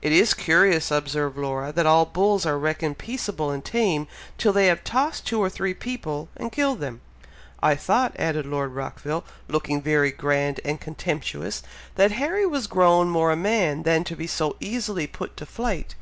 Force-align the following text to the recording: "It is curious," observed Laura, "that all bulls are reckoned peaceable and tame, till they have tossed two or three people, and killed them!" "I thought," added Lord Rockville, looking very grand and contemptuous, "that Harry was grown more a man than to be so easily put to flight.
"It 0.00 0.10
is 0.10 0.32
curious," 0.32 0.90
observed 0.90 1.36
Laura, 1.36 1.70
"that 1.70 1.84
all 1.84 2.06
bulls 2.06 2.46
are 2.46 2.58
reckoned 2.58 2.96
peaceable 2.96 3.50
and 3.50 3.62
tame, 3.62 4.06
till 4.38 4.54
they 4.54 4.68
have 4.68 4.82
tossed 4.82 5.26
two 5.26 5.38
or 5.38 5.50
three 5.50 5.74
people, 5.74 6.30
and 6.34 6.50
killed 6.50 6.80
them!" 6.80 7.02
"I 7.62 7.74
thought," 7.74 8.16
added 8.18 8.46
Lord 8.46 8.72
Rockville, 8.72 9.22
looking 9.46 9.82
very 9.82 10.12
grand 10.12 10.60
and 10.64 10.80
contemptuous, 10.80 11.62
"that 11.96 12.12
Harry 12.12 12.46
was 12.46 12.66
grown 12.66 13.10
more 13.10 13.32
a 13.32 13.36
man 13.36 13.82
than 13.82 14.02
to 14.04 14.16
be 14.16 14.26
so 14.26 14.56
easily 14.60 15.06
put 15.06 15.36
to 15.36 15.44
flight. 15.44 15.94